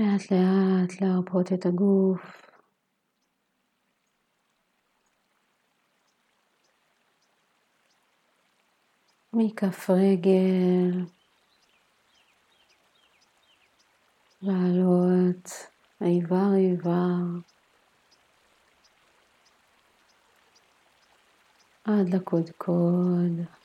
לאט 0.00 0.30
לאט 0.30 1.00
להרפות 1.00 1.52
את 1.52 1.66
הגוף. 1.66 2.50
מכף 9.32 9.90
רגל, 9.90 11.04
לעלות 14.42 15.48
איבר 16.00 16.54
איבר 16.56 17.40
עד 21.84 22.14
לקודקוד. 22.14 23.59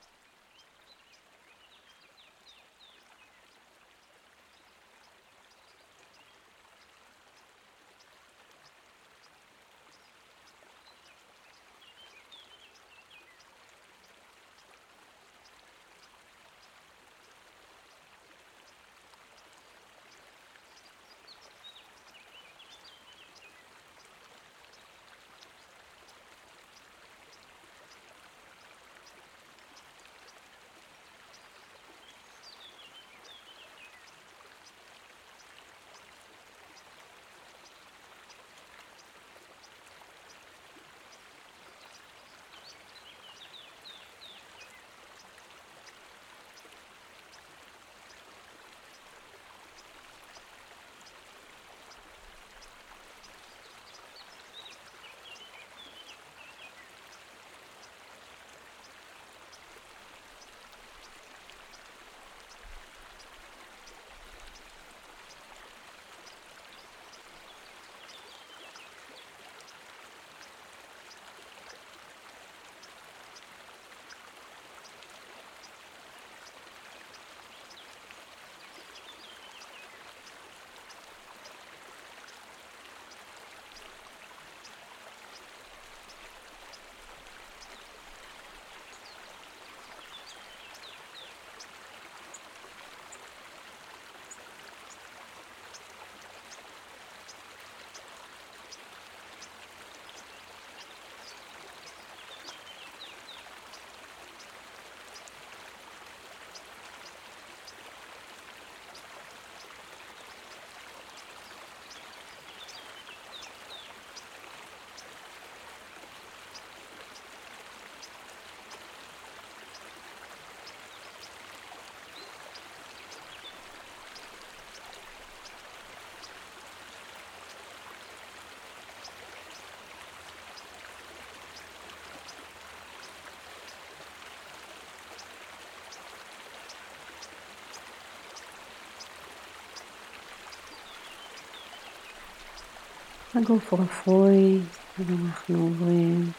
הגוף 143.36 143.74
רפוי, 143.74 144.60
ואנחנו 145.00 145.64
עוברים 145.64 146.32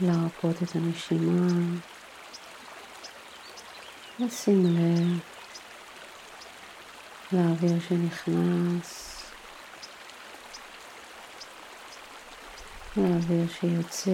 להרפות 0.00 0.62
את 0.62 0.76
הנשימה, 0.76 1.46
לשים 4.18 4.66
לב 4.66 5.18
לאוויר 7.32 7.80
שנכנס, 7.88 9.22
לאוויר 12.96 13.46
שיוצא. 13.60 14.10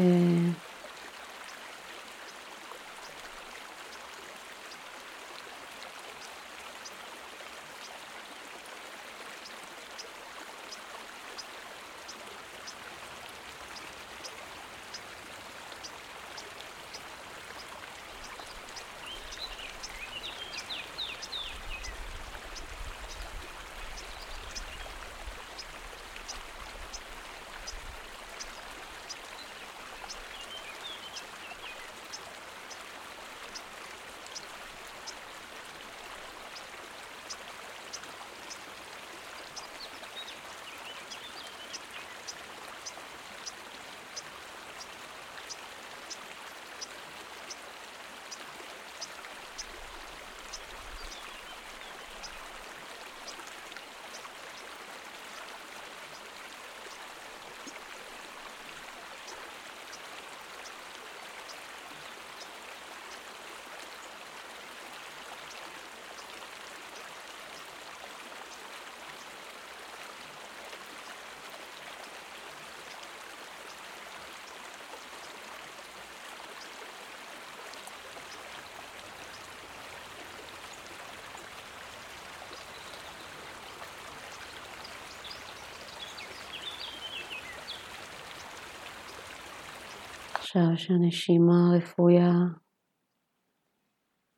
עכשיו 90.57 90.77
שהנשימה 90.77 91.77
רפויה, 91.77 92.31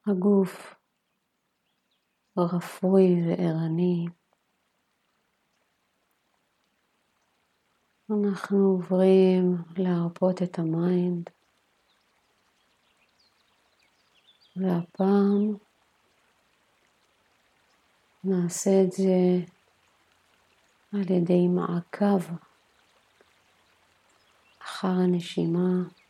הגוף 0.07 0.75
רפוי 2.39 3.05
וערני, 3.27 4.07
אנחנו 8.11 8.59
עוברים 8.59 9.57
להרפות 9.77 10.43
את 10.43 10.59
ה 10.59 10.71
mind, 10.71 11.31
והפעם 14.57 15.57
נעשה 18.25 18.71
את 18.85 18.93
זה 18.93 19.45
על 20.93 21.11
ידי 21.11 21.49
מעקב 21.49 22.21
אחר 24.63 24.89
הנשימה. 24.89 26.06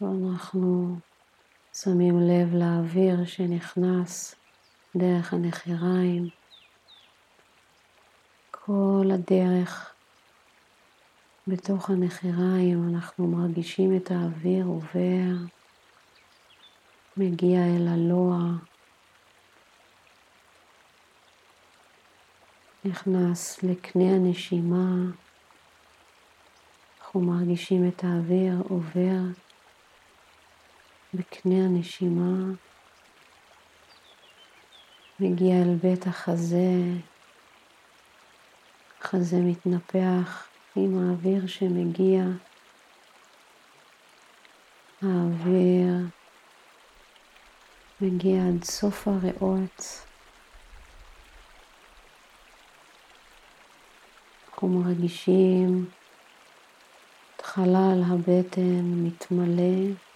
ואנחנו 0.00 0.96
שמים 1.74 2.20
לב 2.20 2.54
לאוויר 2.54 3.24
שנכנס 3.24 4.34
דרך 4.96 5.32
הנחיריים, 5.32 6.28
כל 8.50 9.10
הדרך 9.14 9.94
בתוך 11.46 11.90
הנחיריים 11.90 12.88
אנחנו 12.88 13.26
מרגישים 13.26 13.96
את 13.96 14.10
האוויר 14.10 14.64
עובר, 14.64 15.46
מגיע 17.16 17.60
אל 17.66 17.88
הלוע, 17.88 18.38
נכנס 22.84 23.62
לקנה 23.62 24.10
הנשימה, 24.10 24.94
אנחנו 27.00 27.20
מרגישים 27.20 27.88
את 27.88 28.04
האוויר 28.04 28.54
עובר 28.68 29.49
בקנה 31.14 31.54
הנשימה, 31.54 32.54
מגיע 35.20 35.62
אל 35.62 35.74
בית 35.82 36.06
החזה, 36.06 36.70
החזה 39.00 39.36
מתנפח 39.36 40.48
עם 40.76 40.98
האוויר 40.98 41.46
שמגיע, 41.46 42.22
האוויר 45.02 45.94
מגיע 48.00 48.42
עד 48.48 48.64
סוף 48.64 49.08
הריאות. 49.08 50.06
אנחנו 54.48 54.68
מרגישים 54.68 55.86
את 57.36 57.42
חלל 57.42 58.02
הבטן 58.06 58.82
מתמלא 58.82 60.09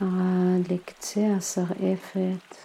עד 0.00 0.72
לקצה 0.72 1.20
השרעפת, 1.36 2.56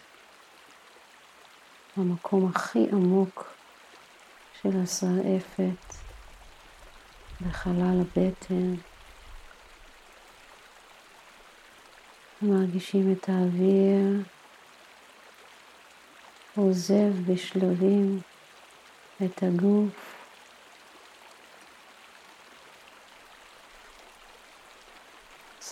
המקום 1.97 2.51
הכי 2.55 2.87
עמוק 2.91 3.53
של 4.61 4.69
השרעפת 4.83 5.95
בחלל 7.41 8.01
הבטן. 8.01 8.75
מרגישים 12.41 13.13
את 13.13 13.29
האוויר 13.29 14.23
עוזב 16.55 17.31
בשלבים 17.31 18.19
את 19.25 19.43
הגוף. 19.43 20.14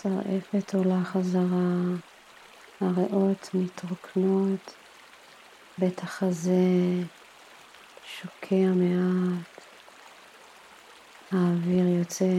שרעפת 0.04 0.74
עולה 0.74 1.04
חזרה, 1.04 1.96
הריאות 2.80 3.50
מתרוקנות, 3.54 4.74
בית 5.78 5.98
החזה 5.98 6.52
שוקע 8.04 8.66
מעט, 8.74 9.64
האוויר 11.32 11.88
יוצא 11.88 12.34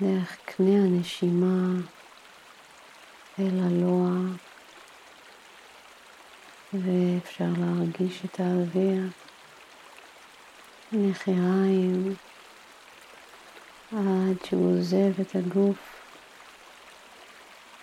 דרך 0.00 0.36
קנה 0.44 0.84
הנשימה 0.84 1.80
אל 3.38 3.60
הלוע, 3.60 4.10
ואפשר 6.72 7.48
להרגיש 7.58 8.24
את 8.24 8.40
האוויר. 8.40 9.02
נחיריים 10.92 12.14
עד 13.96 14.44
שהוא 14.44 14.78
עוזב 14.78 15.20
את 15.20 15.36
הגוף. 15.36 15.76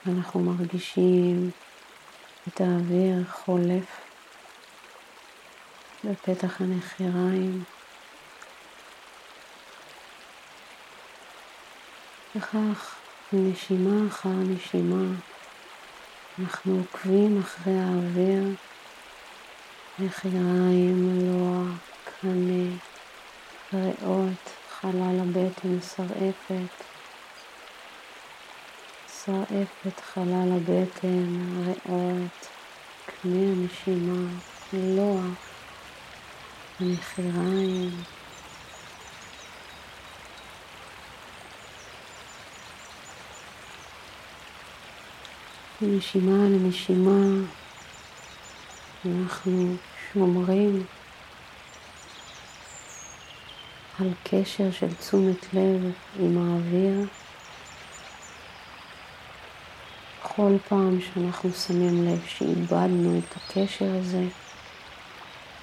אנחנו 0.08 0.40
מרגישים 0.40 1.52
את 2.48 2.62
האוויר 2.62 3.24
חולף 3.32 4.02
בפתח 6.04 6.62
הנחיריים. 6.62 7.64
וכך, 12.36 12.96
נשימה 13.34 14.08
אחר 14.08 14.30
נשימה, 14.30 15.16
אנחנו 16.40 16.78
עוקבים 16.78 17.42
אחרי 17.42 17.80
האוויר, 17.80 18.44
נחיריים, 20.00 21.20
לוע, 21.22 21.64
קנה, 22.22 22.76
ריאות, 23.74 24.59
חלל 24.82 25.20
הבטן, 25.20 25.82
שרעפת, 25.82 26.84
שרעפת, 29.26 30.00
חלל 30.00 30.52
הבטן, 30.56 31.64
ריאות, 31.66 32.48
קנה 33.06 33.52
הנשימה, 33.52 34.32
לוע. 34.74 35.22
הנחיריים. 36.80 37.90
מנשימה 45.82 46.50
לנשימה 46.50 47.46
אנחנו 49.06 49.76
שומרים 50.14 50.84
על 54.00 54.14
קשר 54.24 54.72
של 54.72 54.96
תשומת 54.96 55.54
לב 55.54 55.92
עם 56.20 56.38
האוויר. 56.38 57.06
כל 60.22 60.58
פעם 60.68 61.00
שאנחנו 61.02 61.52
שמים 61.54 62.06
לב 62.06 62.26
שאיבדנו 62.28 63.20
את 63.20 63.36
הקשר 63.38 63.96
הזה, 64.00 64.24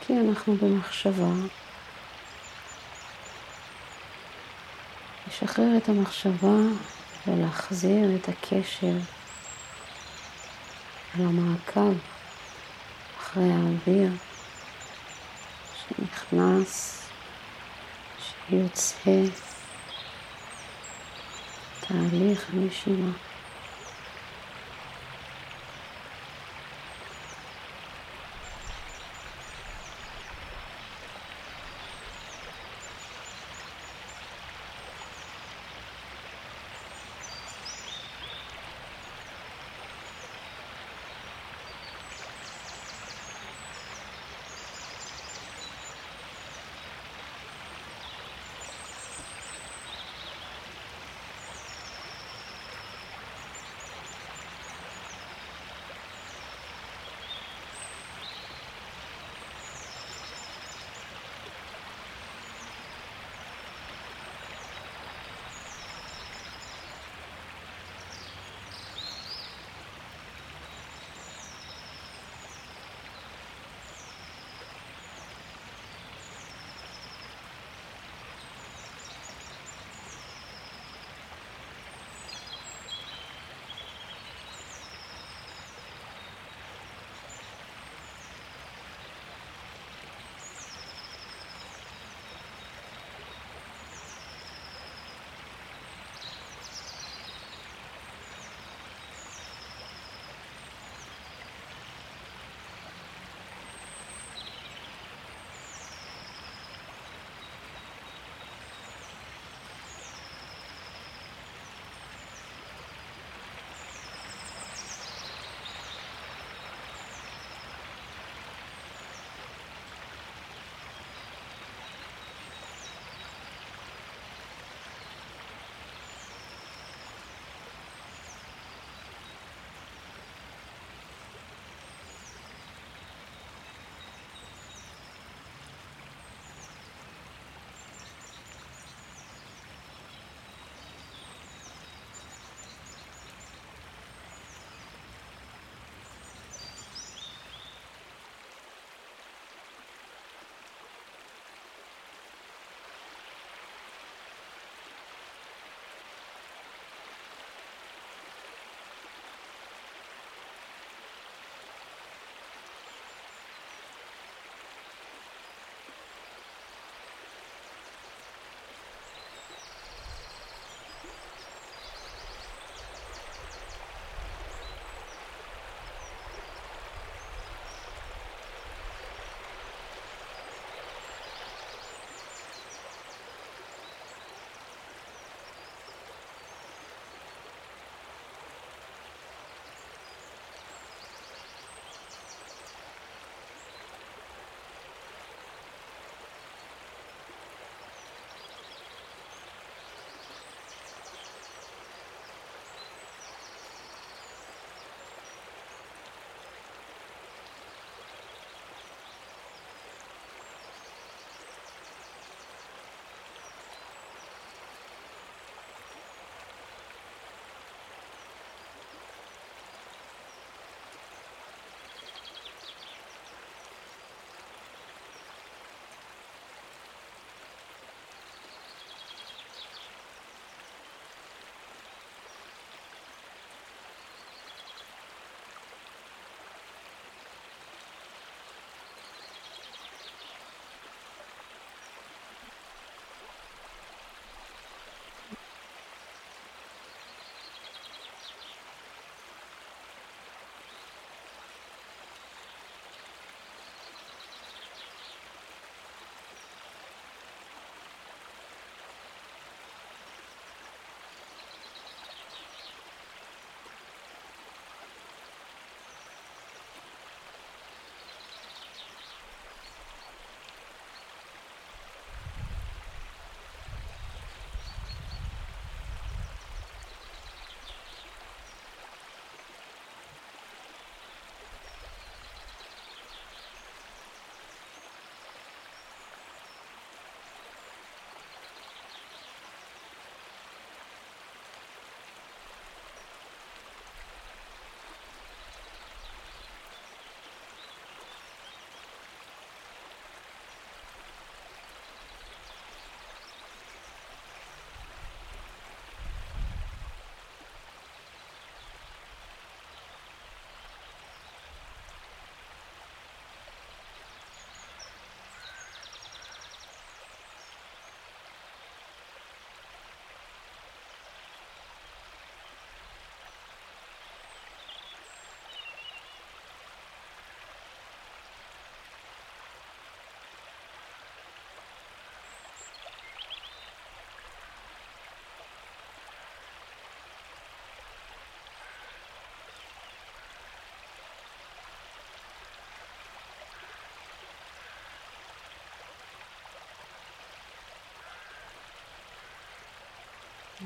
כי 0.01 0.13
אנחנו 0.21 0.57
במחשבה. 0.57 1.33
לשחרר 5.29 5.77
את 5.77 5.89
המחשבה 5.89 6.57
ולהחזיר 7.27 8.17
את 8.17 8.29
הקשר 8.29 8.97
למעקב 11.19 11.95
אחרי 13.19 13.53
האוויר 13.53 14.11
שנכנס, 15.89 17.06
שיוצא, 18.49 19.11
תהליך 21.81 22.55
הנשימה. 22.55 23.13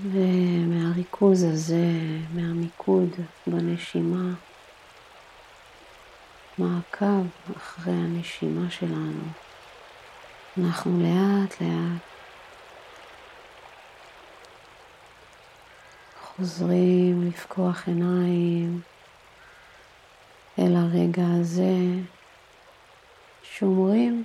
ומהריכוז 0.03 1.43
הזה, 1.43 1.87
מהמיקוד 2.35 3.09
בנשימה, 3.47 4.35
מעקב 6.59 7.27
אחרי 7.57 7.93
הנשימה 7.93 8.71
שלנו, 8.71 9.23
אנחנו 10.59 11.03
לאט 11.03 11.61
לאט 11.61 12.03
חוזרים 16.21 17.29
לפקוח 17.29 17.89
עיניים 17.89 18.81
אל 20.59 20.77
הרגע 20.77 21.25
הזה, 21.41 21.77
שומרים 23.43 24.25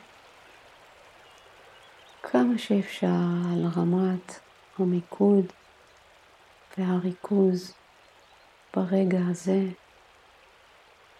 כמה 2.23 2.57
שאפשר 2.57 3.07
על 3.53 3.65
רמת 3.75 4.39
המיקוד 4.79 5.45
והריכוז 6.77 7.73
ברגע 8.75 9.19
הזה 9.29 9.61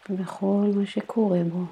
ובכל 0.09 0.71
מה 0.75 0.85
שקורה 0.85 1.39
בו. 1.43 1.65